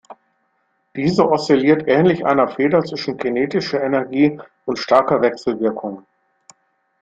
Diese 0.95 1.29
oszilliert 1.29 1.83
ähnlich 1.87 2.25
einer 2.25 2.47
Feder 2.47 2.83
zwischen 2.83 3.17
kinetischer 3.17 3.83
Energie 3.83 4.39
und 4.65 4.79
starker 4.79 5.21
Wechselwirkung. 5.21 6.07